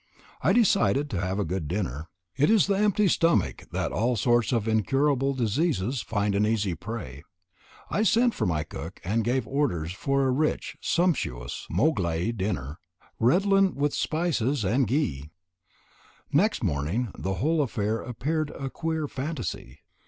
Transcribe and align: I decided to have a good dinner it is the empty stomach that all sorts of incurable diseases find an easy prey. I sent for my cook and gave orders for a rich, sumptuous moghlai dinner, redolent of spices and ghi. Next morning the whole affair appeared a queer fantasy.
I 0.41 0.51
decided 0.51 1.11
to 1.11 1.21
have 1.21 1.37
a 1.37 1.45
good 1.45 1.67
dinner 1.67 2.07
it 2.35 2.49
is 2.49 2.65
the 2.65 2.73
empty 2.75 3.07
stomach 3.07 3.67
that 3.71 3.91
all 3.91 4.15
sorts 4.15 4.51
of 4.51 4.67
incurable 4.67 5.35
diseases 5.35 6.01
find 6.01 6.33
an 6.33 6.43
easy 6.43 6.73
prey. 6.73 7.23
I 7.87 8.01
sent 8.01 8.33
for 8.33 8.47
my 8.47 8.63
cook 8.63 8.99
and 9.03 9.23
gave 9.23 9.47
orders 9.47 9.93
for 9.93 10.23
a 10.23 10.31
rich, 10.31 10.75
sumptuous 10.81 11.67
moghlai 11.69 12.31
dinner, 12.35 12.79
redolent 13.19 13.79
of 13.79 13.93
spices 13.93 14.65
and 14.65 14.87
ghi. 14.87 15.29
Next 16.31 16.63
morning 16.63 17.11
the 17.15 17.35
whole 17.35 17.61
affair 17.61 18.01
appeared 18.01 18.49
a 18.49 18.71
queer 18.71 19.07
fantasy. 19.07 19.81